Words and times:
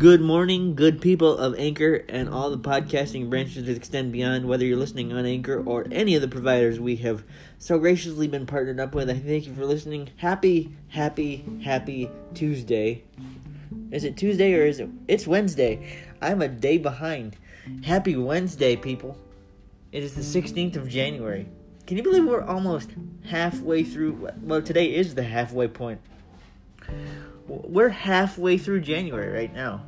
Good 0.00 0.22
morning, 0.22 0.76
good 0.76 1.02
people 1.02 1.36
of 1.36 1.54
Anchor 1.58 2.06
and 2.08 2.26
all 2.26 2.48
the 2.48 2.56
podcasting 2.56 3.28
branches 3.28 3.66
that 3.66 3.76
extend 3.76 4.12
beyond, 4.12 4.48
whether 4.48 4.64
you're 4.64 4.78
listening 4.78 5.12
on 5.12 5.26
Anchor 5.26 5.62
or 5.62 5.86
any 5.92 6.14
of 6.14 6.22
the 6.22 6.28
providers 6.28 6.80
we 6.80 6.96
have 6.96 7.22
so 7.58 7.78
graciously 7.78 8.26
been 8.26 8.46
partnered 8.46 8.80
up 8.80 8.94
with. 8.94 9.10
I 9.10 9.18
thank 9.18 9.46
you 9.46 9.54
for 9.54 9.66
listening. 9.66 10.08
Happy, 10.16 10.74
happy, 10.88 11.44
happy 11.62 12.10
Tuesday. 12.32 13.04
Is 13.90 14.04
it 14.04 14.16
Tuesday 14.16 14.54
or 14.54 14.64
is 14.64 14.80
it? 14.80 14.88
It's 15.06 15.26
Wednesday. 15.26 15.98
I'm 16.22 16.40
a 16.40 16.48
day 16.48 16.78
behind. 16.78 17.36
Happy 17.84 18.16
Wednesday, 18.16 18.76
people. 18.76 19.18
It 19.92 20.02
is 20.02 20.14
the 20.14 20.22
16th 20.22 20.76
of 20.76 20.88
January. 20.88 21.46
Can 21.86 21.98
you 21.98 22.02
believe 22.02 22.24
we're 22.24 22.40
almost 22.40 22.88
halfway 23.26 23.84
through? 23.84 24.30
Well, 24.40 24.62
today 24.62 24.94
is 24.94 25.14
the 25.14 25.24
halfway 25.24 25.68
point. 25.68 26.00
We're 27.46 27.90
halfway 27.90 28.56
through 28.56 28.80
January 28.80 29.28
right 29.28 29.52
now. 29.52 29.84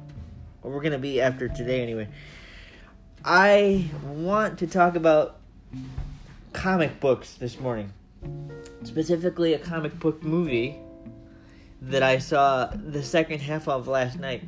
Or 0.62 0.70
we're 0.70 0.80
to 0.92 0.98
be 0.98 1.20
after 1.20 1.48
today 1.48 1.82
anyway. 1.82 2.08
I 3.24 3.90
want 4.04 4.58
to 4.60 4.66
talk 4.66 4.96
about 4.96 5.38
comic 6.52 7.00
books 7.00 7.34
this 7.34 7.58
morning. 7.58 7.92
Specifically, 8.84 9.54
a 9.54 9.58
comic 9.58 9.98
book 9.98 10.22
movie 10.22 10.78
that 11.80 12.02
I 12.02 12.18
saw 12.18 12.66
the 12.66 13.02
second 13.02 13.40
half 13.40 13.66
of 13.66 13.88
last 13.88 14.18
night. 14.18 14.44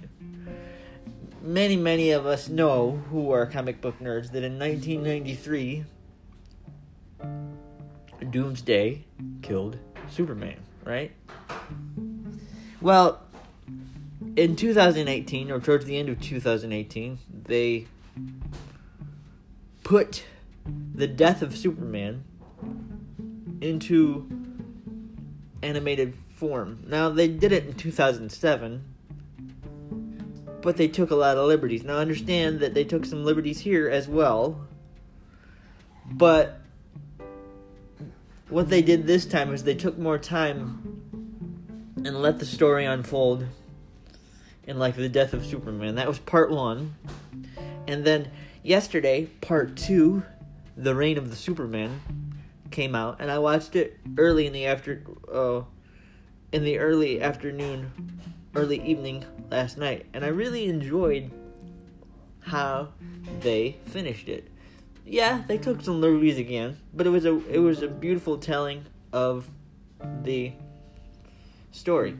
Many, 1.43 1.77
many 1.77 2.11
of 2.11 2.27
us 2.27 2.49
know 2.49 3.03
who 3.11 3.31
are 3.33 3.47
comic 3.47 3.81
book 3.81 3.99
nerds 4.01 4.31
that 4.33 4.45
in 4.45 4.59
1993, 4.59 5.85
Doomsday 8.31 9.05
killed 9.43 9.79
Superman, 10.09 10.57
right? 10.85 11.13
Well, 12.81 13.24
in 14.37 14.57
2018, 14.57 15.51
or 15.51 15.61
towards 15.61 15.85
the 15.85 15.97
end 15.97 16.09
of 16.09 16.21
2018, 16.21 17.19
they 17.47 17.87
put 19.83 20.25
the 20.95 21.07
death 21.07 21.43
of 21.43 21.57
Superman 21.57 22.25
into 23.61 24.29
animated 25.63 26.15
form. 26.37 26.85
Now, 26.87 27.09
they 27.11 27.29
did 27.29 27.53
it 27.53 27.67
in 27.67 27.75
2007, 27.75 28.85
but 30.63 30.77
they 30.77 30.89
took 30.89 31.11
a 31.11 31.15
lot 31.15 31.37
of 31.37 31.47
liberties. 31.47 31.85
Now, 31.85 31.99
understand 31.99 32.61
that 32.61 32.75
they 32.75 32.85
took 32.85 33.05
some 33.05 33.25
liberties 33.25 33.61
here 33.61 33.89
as 33.89 34.09
well, 34.09 34.67
but 36.07 36.61
what 38.49 38.69
they 38.69 38.83
did 38.83 39.07
this 39.07 39.25
time 39.25 39.55
is 39.55 39.65
they 39.65 39.75
took 39.75 39.99
more 39.99 40.19
time 40.19 41.03
and 42.05 42.21
let 42.21 42.39
the 42.39 42.47
story 42.47 42.85
unfold 42.85 43.47
in 44.67 44.79
like 44.79 44.97
the 44.97 45.09
death 45.09 45.33
of 45.33 45.45
Superman. 45.45 45.97
That 45.97 46.09
was 46.09 46.19
part 46.19 46.51
one. 46.51 46.95
And 47.87 48.05
then 48.05 48.31
yesterday, 48.63 49.27
part 49.41 49.77
two, 49.77 50.23
The 50.77 50.95
Reign 50.95 51.19
of 51.19 51.31
the 51.31 51.37
Supermen, 51.37 52.01
came 52.71 52.95
out, 52.95 53.19
and 53.21 53.31
I 53.31 53.39
watched 53.39 53.77
it 53.77 53.99
early 54.19 54.47
in 54.47 54.53
the 54.53 54.67
after 54.67 55.03
uh, 55.33 55.63
in 56.53 56.65
the 56.65 56.79
early 56.79 57.23
afternoon, 57.23 58.21
early 58.55 58.83
evening 58.83 59.25
last 59.51 59.79
night, 59.79 60.07
and 60.13 60.25
I 60.25 60.29
really 60.29 60.67
enjoyed 60.67 61.31
how 62.41 62.89
they 63.41 63.77
finished 63.87 64.29
it. 64.29 64.51
Yeah, 65.07 65.43
they 65.47 65.59
took 65.59 65.83
some 65.83 66.01
liberties 66.01 66.39
again, 66.39 66.79
but 66.93 67.07
it 67.07 67.11
was 67.11 67.25
a 67.25 67.39
it 67.49 67.59
was 67.59 67.83
a 67.83 67.89
beautiful 67.89 68.39
telling 68.39 68.85
of 69.13 69.49
the 70.23 70.53
story. 71.71 72.17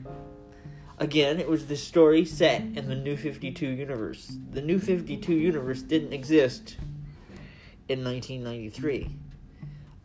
Again, 0.97 1.39
it 1.39 1.49
was 1.49 1.65
the 1.67 1.75
story 1.75 2.23
set 2.23 2.61
in 2.61 2.87
the 2.87 2.95
New 2.95 3.17
52 3.17 3.67
universe. 3.67 4.37
The 4.51 4.61
New 4.61 4.79
52 4.79 5.33
universe 5.33 5.81
didn't 5.81 6.13
exist 6.13 6.77
in 7.89 8.03
1993. 8.03 9.09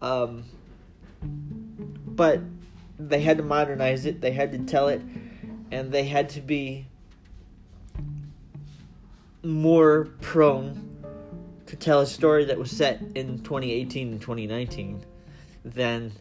Um, 0.02 0.44
but 1.22 2.40
they 2.98 3.20
had 3.20 3.36
to 3.36 3.42
modernize 3.42 4.04
it, 4.04 4.20
they 4.20 4.32
had 4.32 4.52
to 4.52 4.58
tell 4.58 4.88
it, 4.88 5.00
and 5.70 5.92
they 5.92 6.04
had 6.04 6.28
to 6.30 6.40
be 6.40 6.86
more 9.42 10.08
prone 10.20 10.86
to 11.66 11.76
tell 11.76 12.00
a 12.00 12.06
story 12.06 12.44
that 12.46 12.58
was 12.58 12.70
set 12.70 13.00
in 13.14 13.38
2018 13.38 14.12
and 14.12 14.20
2019 14.20 15.04
than 15.64 16.12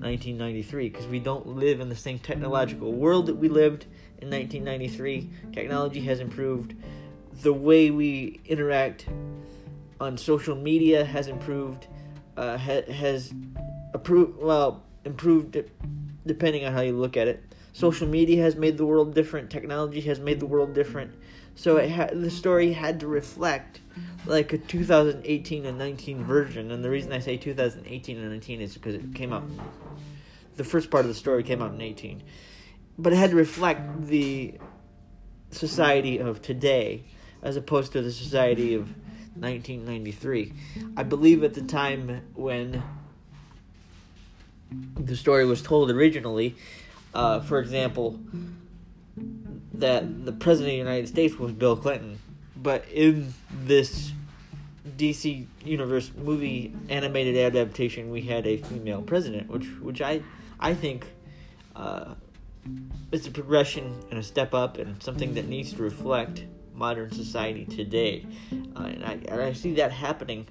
1993 0.00 0.88
because 0.90 1.06
we 1.06 1.18
don't 1.18 1.46
live 1.46 1.80
in 1.80 1.88
the 1.88 1.96
same 1.96 2.18
technological 2.18 2.92
world 2.92 3.26
that 3.26 3.34
we 3.34 3.48
lived 3.48 3.84
in 4.18 4.30
1993. 4.30 5.30
Technology 5.52 6.00
has 6.00 6.20
improved. 6.20 6.74
The 7.42 7.52
way 7.52 7.90
we 7.90 8.40
interact 8.46 9.06
on 10.00 10.16
social 10.16 10.56
media 10.56 11.04
has 11.04 11.28
improved. 11.28 11.86
Uh, 12.36 12.56
ha- 12.56 12.92
has 12.92 13.32
approved 13.94 14.40
well 14.40 14.84
improved 15.04 15.56
depending 16.26 16.64
on 16.64 16.72
how 16.72 16.80
you 16.80 16.96
look 16.96 17.16
at 17.16 17.26
it. 17.26 17.42
Social 17.72 18.06
media 18.06 18.42
has 18.42 18.56
made 18.56 18.76
the 18.76 18.86
world 18.86 19.14
different. 19.14 19.50
Technology 19.50 20.00
has 20.02 20.20
made 20.20 20.40
the 20.40 20.46
world 20.46 20.74
different. 20.74 21.14
So 21.54 21.86
ha- 21.88 22.10
the 22.12 22.30
story 22.30 22.72
had 22.72 23.00
to 23.00 23.08
reflect 23.08 23.80
like 24.28 24.52
a 24.52 24.58
2018 24.58 25.64
and 25.64 25.78
19 25.78 26.22
version. 26.22 26.70
And 26.70 26.84
the 26.84 26.90
reason 26.90 27.12
I 27.12 27.18
say 27.18 27.36
2018 27.36 28.18
and 28.18 28.30
19 28.30 28.60
is 28.60 28.74
because 28.74 28.94
it 28.94 29.14
came 29.14 29.32
out. 29.32 29.44
The 30.56 30.64
first 30.64 30.90
part 30.90 31.04
of 31.04 31.08
the 31.08 31.14
story 31.14 31.42
came 31.42 31.62
out 31.62 31.72
in 31.72 31.80
18, 31.80 32.22
but 32.98 33.12
it 33.12 33.16
had 33.16 33.30
to 33.30 33.36
reflect 33.36 34.06
the 34.06 34.54
society 35.50 36.18
of 36.18 36.42
today 36.42 37.04
as 37.42 37.56
opposed 37.56 37.92
to 37.92 38.02
the 38.02 38.12
society 38.12 38.74
of 38.74 38.88
1993. 39.36 40.52
I 40.96 41.02
believe 41.04 41.44
at 41.44 41.54
the 41.54 41.62
time 41.62 42.22
when 42.34 42.82
the 44.96 45.16
story 45.16 45.46
was 45.46 45.62
told 45.62 45.90
originally, 45.90 46.56
uh, 47.14 47.40
for 47.40 47.60
example, 47.60 48.18
that 49.74 50.24
the 50.24 50.32
president 50.32 50.72
of 50.72 50.72
the 50.72 50.90
United 50.90 51.08
States 51.08 51.36
was 51.36 51.52
Bill 51.52 51.76
Clinton, 51.76 52.18
but 52.56 52.84
in 52.88 53.32
this 53.50 54.12
DC 54.98 55.46
Universe 55.64 56.10
movie 56.16 56.74
animated 56.88 57.36
adaptation, 57.36 58.10
we 58.10 58.22
had 58.22 58.46
a 58.46 58.56
female 58.58 59.00
president, 59.00 59.48
which 59.48 59.66
which 59.80 60.02
I 60.02 60.22
I 60.58 60.74
think 60.74 61.06
uh, 61.76 62.14
is 63.12 63.26
a 63.26 63.30
progression 63.30 63.94
and 64.10 64.18
a 64.18 64.22
step 64.22 64.52
up 64.52 64.76
and 64.76 65.00
something 65.02 65.34
that 65.34 65.46
needs 65.46 65.72
to 65.74 65.82
reflect 65.82 66.44
modern 66.74 67.12
society 67.12 67.64
today, 67.64 68.26
uh, 68.76 68.82
and 68.82 69.04
I 69.04 69.12
and 69.28 69.40
I 69.40 69.52
see 69.52 69.74
that 69.74 69.92
happening 69.92 70.48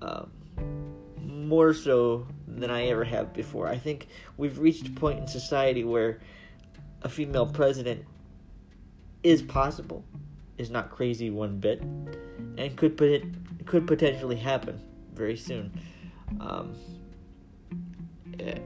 uh, 0.00 0.24
more 1.20 1.74
so 1.74 2.26
than 2.46 2.70
I 2.70 2.86
ever 2.86 3.04
have 3.04 3.34
before. 3.34 3.68
I 3.68 3.76
think 3.76 4.08
we've 4.38 4.58
reached 4.58 4.88
a 4.88 4.90
point 4.90 5.18
in 5.20 5.28
society 5.28 5.84
where 5.84 6.20
a 7.02 7.08
female 7.08 7.46
president 7.46 8.06
is 9.22 9.42
possible, 9.42 10.04
is 10.58 10.70
not 10.70 10.90
crazy 10.90 11.30
one 11.30 11.58
bit, 11.58 11.80
and 11.80 12.76
could 12.76 12.96
put 12.96 13.08
it 13.08 13.24
could 13.66 13.86
potentially 13.86 14.36
happen 14.36 14.80
very 15.14 15.36
soon. 15.36 15.72
Um, 16.40 16.74
eh, 18.40 18.58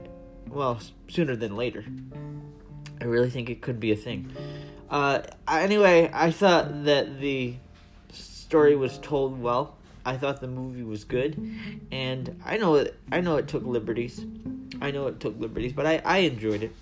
well, 0.47 0.79
sooner 1.07 1.35
than 1.35 1.55
later. 1.55 1.85
I 3.01 3.05
really 3.05 3.29
think 3.29 3.49
it 3.49 3.61
could 3.61 3.79
be 3.79 3.91
a 3.91 3.95
thing. 3.95 4.31
Uh, 4.89 5.21
anyway, 5.47 6.09
I 6.13 6.31
thought 6.31 6.85
that 6.85 7.19
the 7.19 7.55
story 8.11 8.75
was 8.75 8.97
told 8.99 9.41
well. 9.41 9.77
I 10.05 10.17
thought 10.17 10.41
the 10.41 10.47
movie 10.47 10.83
was 10.83 11.03
good, 11.03 11.37
and 11.91 12.41
I 12.45 12.57
know 12.57 12.75
it. 12.75 12.97
I 13.11 13.21
know 13.21 13.37
it 13.37 13.47
took 13.47 13.63
liberties. 13.63 14.25
I 14.81 14.91
know 14.91 15.07
it 15.07 15.19
took 15.19 15.39
liberties, 15.39 15.73
but 15.73 15.85
I, 15.85 16.01
I 16.03 16.17
enjoyed 16.19 16.63
it. 16.63 16.75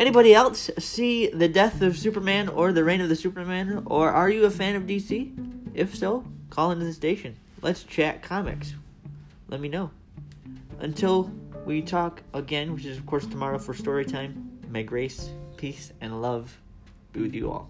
Anybody 0.00 0.32
else 0.32 0.70
see 0.78 1.26
the 1.26 1.46
death 1.46 1.82
of 1.82 1.98
Superman 1.98 2.48
or 2.48 2.72
the 2.72 2.82
reign 2.82 3.02
of 3.02 3.10
the 3.10 3.16
Supermen, 3.16 3.82
or 3.84 4.08
are 4.08 4.30
you 4.30 4.46
a 4.46 4.50
fan 4.50 4.74
of 4.74 4.84
DC? 4.84 5.30
If 5.74 5.94
so, 5.94 6.24
call 6.48 6.70
into 6.70 6.86
the 6.86 6.94
station. 6.94 7.36
Let's 7.60 7.82
chat 7.82 8.22
comics. 8.22 8.72
Let 9.48 9.60
me 9.60 9.68
know. 9.68 9.90
Until 10.78 11.30
we 11.66 11.82
talk 11.82 12.22
again, 12.32 12.72
which 12.72 12.86
is 12.86 12.96
of 12.96 13.04
course 13.04 13.26
tomorrow 13.26 13.58
for 13.58 13.74
story 13.74 14.06
time, 14.06 14.50
may 14.70 14.84
grace, 14.84 15.28
peace, 15.58 15.92
and 16.00 16.22
love 16.22 16.56
be 17.12 17.20
with 17.20 17.34
you 17.34 17.50
all. 17.50 17.68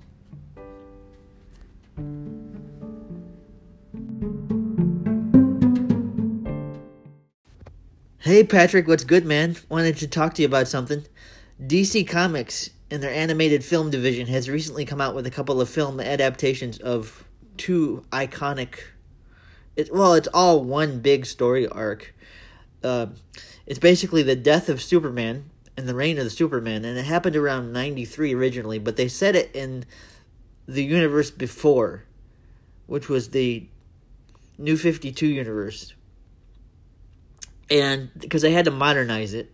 Hey 8.19 8.45
Patrick, 8.45 8.87
what's 8.87 9.03
good, 9.03 9.27
man? 9.27 9.57
Wanted 9.69 9.97
to 9.97 10.07
talk 10.07 10.35
to 10.35 10.43
you 10.43 10.47
about 10.47 10.69
something. 10.69 11.05
DC 11.61 12.09
Comics 12.09 12.71
in 12.91 13.01
their 13.01 13.13
animated 13.13 13.65
film 13.65 13.91
division 13.91 14.27
has 14.27 14.49
recently 14.49 14.85
come 14.85 15.01
out 15.01 15.15
with 15.15 15.27
a 15.27 15.31
couple 15.31 15.61
of 15.61 15.69
film 15.69 16.01
adaptations 16.01 16.79
of 16.79 17.25
two 17.57 18.05
iconic. 18.11 18.81
It, 19.77 19.93
well, 19.93 20.15
it's 20.15 20.29
all 20.33 20.65
one 20.65 21.01
big 21.01 21.27
story 21.27 21.69
arc. 21.69 22.15
Uh, 22.83 23.07
it's 23.67 23.79
basically 23.79 24.23
the 24.23 24.37
death 24.37 24.69
of 24.69 24.81
Superman 24.81 25.51
and 25.77 25.87
the 25.87 25.95
reign 25.95 26.19
of 26.19 26.25
the 26.25 26.31
Supermen, 26.31 26.85
and 26.85 26.99
it 26.99 27.05
happened 27.05 27.37
around 27.37 27.73
'93 27.73 28.35
originally, 28.35 28.79
but 28.79 28.97
they 28.97 29.09
set 29.09 29.37
it 29.37 29.51
in 29.55 29.85
the 30.67 30.83
universe 30.83 31.31
before, 31.31 32.05
which 32.87 33.09
was 33.09 33.31
the 33.31 33.69
New 34.59 34.77
52 34.77 35.27
universe. 35.27 35.95
And 37.71 38.11
because 38.19 38.43
they 38.43 38.53
had 38.53 38.65
to 38.65 38.71
modernize 38.71 39.33
it. 39.35 39.53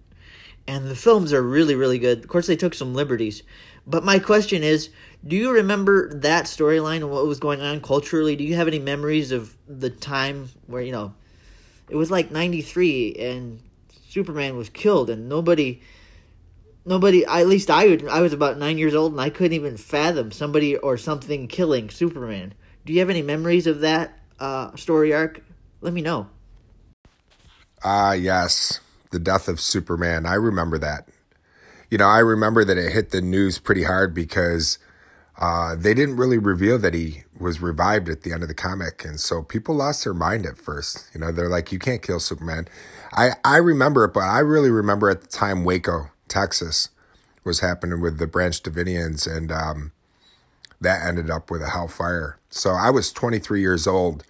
And 0.68 0.88
the 0.88 0.96
films 0.96 1.32
are 1.32 1.42
really, 1.42 1.74
really 1.74 1.98
good. 1.98 2.18
Of 2.18 2.28
course, 2.28 2.46
they 2.46 2.56
took 2.56 2.74
some 2.74 2.94
liberties. 2.94 3.42
But 3.86 4.04
my 4.04 4.18
question 4.18 4.62
is 4.62 4.90
do 5.26 5.36
you 5.36 5.50
remember 5.52 6.12
that 6.14 6.44
storyline 6.44 6.96
and 6.96 7.10
what 7.10 7.26
was 7.26 7.40
going 7.40 7.60
on 7.60 7.80
culturally? 7.80 8.36
Do 8.36 8.44
you 8.44 8.54
have 8.56 8.68
any 8.68 8.78
memories 8.78 9.32
of 9.32 9.56
the 9.66 9.90
time 9.90 10.50
where, 10.66 10.82
you 10.82 10.92
know, 10.92 11.14
it 11.88 11.96
was 11.96 12.10
like 12.10 12.30
93 12.30 13.14
and 13.14 13.60
Superman 14.08 14.56
was 14.56 14.68
killed 14.68 15.10
and 15.10 15.28
nobody 15.28 15.80
nobody 16.84 17.24
at 17.26 17.46
least 17.46 17.70
I 17.70 17.88
would 17.88 18.06
I 18.08 18.20
was 18.20 18.32
about 18.32 18.58
9 18.58 18.78
years 18.78 18.94
old 18.94 19.12
and 19.12 19.20
I 19.20 19.30
couldn't 19.30 19.52
even 19.52 19.76
fathom 19.76 20.30
somebody 20.30 20.76
or 20.76 20.96
something 20.96 21.48
killing 21.48 21.90
Superman. 21.90 22.54
Do 22.84 22.92
you 22.92 23.00
have 23.00 23.10
any 23.10 23.22
memories 23.22 23.66
of 23.66 23.80
that 23.80 24.18
uh, 24.38 24.74
story 24.76 25.12
arc? 25.12 25.42
Let 25.80 25.92
me 25.92 26.02
know. 26.02 26.28
Ah, 27.82 28.10
uh, 28.10 28.12
yes. 28.12 28.80
The 29.10 29.18
death 29.18 29.48
of 29.48 29.60
Superman. 29.60 30.26
I 30.26 30.34
remember 30.34 30.78
that. 30.78 31.08
You 31.90 31.98
know, 31.98 32.08
I 32.08 32.18
remember 32.18 32.64
that 32.64 32.78
it 32.78 32.92
hit 32.92 33.10
the 33.10 33.20
news 33.20 33.58
pretty 33.58 33.84
hard 33.84 34.12
because 34.12 34.78
uh, 35.38 35.76
they 35.76 35.94
didn't 35.94 36.16
really 36.16 36.38
reveal 36.38 36.78
that 36.78 36.94
he 36.94 37.24
was 37.38 37.60
revived 37.60 38.08
at 38.08 38.22
the 38.22 38.32
end 38.32 38.42
of 38.42 38.48
the 38.48 38.54
comic, 38.54 39.04
and 39.04 39.20
so 39.20 39.42
people 39.42 39.74
lost 39.74 40.04
their 40.04 40.14
mind 40.14 40.46
at 40.46 40.56
first. 40.56 41.10
You 41.12 41.20
know, 41.20 41.30
they're 41.30 41.48
like, 41.48 41.70
"You 41.72 41.78
can't 41.78 42.02
kill 42.02 42.20
Superman." 42.20 42.66
I 43.12 43.32
I 43.44 43.58
remember 43.58 44.04
it, 44.04 44.14
but 44.14 44.20
I 44.24 44.38
really 44.38 44.70
remember 44.70 45.10
at 45.10 45.20
the 45.20 45.26
time 45.26 45.64
Waco, 45.64 46.10
Texas, 46.26 46.88
was 47.44 47.60
happening 47.60 48.00
with 48.00 48.18
the 48.18 48.26
Branch 48.26 48.60
Davidians, 48.62 49.30
and 49.30 49.52
um, 49.52 49.92
that 50.80 51.06
ended 51.06 51.30
up 51.30 51.50
with 51.50 51.62
a 51.62 51.70
hellfire. 51.70 52.38
So 52.48 52.70
I 52.70 52.90
was 52.90 53.12
23 53.12 53.60
years 53.60 53.86
old 53.86 54.24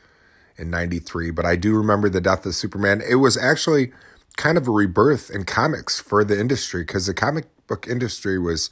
in 0.59 0.71
'93, 0.71 1.31
but 1.31 1.47
I 1.47 1.55
do 1.55 1.77
remember 1.77 2.09
the 2.09 2.21
death 2.21 2.45
of 2.47 2.55
Superman. 2.57 3.01
It 3.09 3.17
was 3.17 3.37
actually 3.37 3.93
kind 4.37 4.59
of 4.59 4.69
a 4.69 4.71
rebirth 4.71 5.31
in 5.31 5.45
comics 5.45 6.01
for 6.01 6.25
the 6.25 6.39
industry 6.39 6.83
because 6.83 7.07
the 7.07 7.15
comic 7.15 7.47
book 7.67 7.87
industry 7.89 8.39
was 8.39 8.71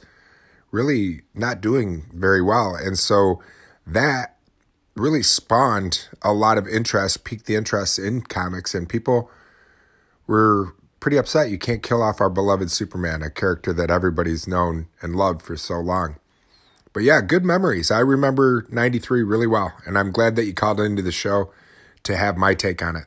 really 0.71 1.21
not 1.33 1.61
doing 1.61 2.05
very 2.13 2.41
well. 2.41 2.75
And 2.75 2.97
so 2.97 3.41
that 3.85 4.37
really 4.95 5.23
spawned 5.23 6.07
a 6.21 6.33
lot 6.33 6.57
of 6.57 6.67
interest, 6.67 7.23
piqued 7.23 7.45
the 7.45 7.55
interest 7.55 7.99
in 7.99 8.21
comics, 8.21 8.73
and 8.73 8.87
people 8.87 9.29
were 10.27 10.73
pretty 10.99 11.17
upset 11.17 11.51
you 11.51 11.57
can't 11.59 11.83
kill 11.83 12.01
off 12.01 12.19
our 12.19 12.29
beloved 12.29 12.71
Superman, 12.71 13.21
a 13.21 13.29
character 13.29 13.73
that 13.73 13.91
everybody's 13.91 14.47
known 14.47 14.87
and 15.01 15.15
loved 15.15 15.41
for 15.41 15.55
so 15.55 15.79
long. 15.79 16.15
But 16.93 17.03
yeah, 17.03 17.21
good 17.21 17.43
memories. 17.43 17.91
I 17.91 17.99
remember 17.99 18.65
93 18.71 19.21
really 19.21 19.47
well, 19.47 19.73
and 19.85 19.97
I'm 19.97 20.11
glad 20.11 20.35
that 20.37 20.45
you 20.45 20.53
called 20.53 20.79
into 20.79 21.01
the 21.01 21.11
show 21.11 21.51
to 22.03 22.15
have 22.15 22.37
my 22.37 22.53
take 22.53 22.81
on 22.81 22.95
it. 22.95 23.03